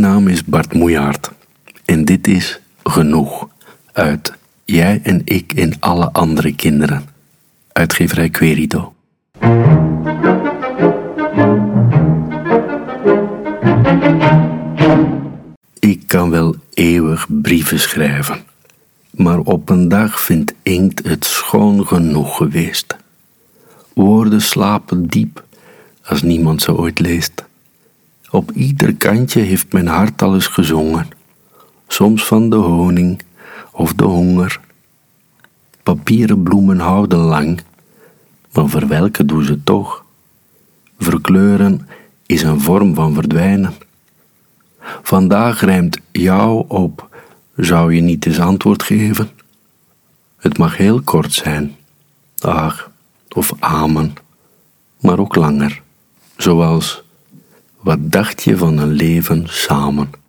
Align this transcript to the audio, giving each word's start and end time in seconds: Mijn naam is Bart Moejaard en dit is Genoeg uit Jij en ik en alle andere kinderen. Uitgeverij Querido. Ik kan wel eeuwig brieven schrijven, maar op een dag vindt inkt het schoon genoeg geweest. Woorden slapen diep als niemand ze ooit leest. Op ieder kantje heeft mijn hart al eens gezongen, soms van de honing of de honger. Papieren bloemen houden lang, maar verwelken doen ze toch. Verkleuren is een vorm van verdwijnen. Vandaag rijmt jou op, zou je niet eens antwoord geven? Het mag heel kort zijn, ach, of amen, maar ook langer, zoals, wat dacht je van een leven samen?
Mijn 0.00 0.12
naam 0.12 0.28
is 0.28 0.44
Bart 0.44 0.74
Moejaard 0.74 1.30
en 1.84 2.04
dit 2.04 2.26
is 2.26 2.60
Genoeg 2.82 3.48
uit 3.92 4.32
Jij 4.64 5.00
en 5.02 5.22
ik 5.24 5.52
en 5.52 5.72
alle 5.80 6.12
andere 6.12 6.54
kinderen. 6.54 7.04
Uitgeverij 7.72 8.28
Querido. 8.28 8.94
Ik 15.78 16.02
kan 16.06 16.30
wel 16.30 16.54
eeuwig 16.74 17.26
brieven 17.28 17.80
schrijven, 17.80 18.38
maar 19.10 19.38
op 19.38 19.68
een 19.68 19.88
dag 19.88 20.20
vindt 20.20 20.54
inkt 20.62 21.08
het 21.08 21.24
schoon 21.24 21.86
genoeg 21.86 22.36
geweest. 22.36 22.96
Woorden 23.94 24.40
slapen 24.40 25.06
diep 25.06 25.44
als 26.04 26.22
niemand 26.22 26.62
ze 26.62 26.76
ooit 26.76 26.98
leest. 26.98 27.48
Op 28.30 28.50
ieder 28.50 28.94
kantje 28.94 29.40
heeft 29.40 29.72
mijn 29.72 29.86
hart 29.86 30.22
al 30.22 30.34
eens 30.34 30.46
gezongen, 30.46 31.08
soms 31.88 32.24
van 32.24 32.50
de 32.50 32.56
honing 32.56 33.22
of 33.72 33.94
de 33.94 34.04
honger. 34.04 34.60
Papieren 35.82 36.42
bloemen 36.42 36.78
houden 36.78 37.18
lang, 37.18 37.60
maar 38.52 38.68
verwelken 38.68 39.26
doen 39.26 39.44
ze 39.44 39.62
toch. 39.64 40.04
Verkleuren 40.98 41.88
is 42.26 42.42
een 42.42 42.60
vorm 42.60 42.94
van 42.94 43.14
verdwijnen. 43.14 43.74
Vandaag 45.02 45.60
rijmt 45.60 45.98
jou 46.12 46.64
op, 46.68 47.08
zou 47.56 47.94
je 47.94 48.00
niet 48.00 48.26
eens 48.26 48.40
antwoord 48.40 48.82
geven? 48.82 49.30
Het 50.36 50.58
mag 50.58 50.76
heel 50.76 51.00
kort 51.00 51.32
zijn, 51.32 51.76
ach, 52.38 52.90
of 53.28 53.52
amen, 53.58 54.14
maar 55.00 55.18
ook 55.18 55.34
langer, 55.34 55.82
zoals, 56.36 57.02
wat 57.80 57.98
dacht 58.00 58.42
je 58.42 58.56
van 58.56 58.78
een 58.78 58.92
leven 58.92 59.44
samen? 59.46 60.19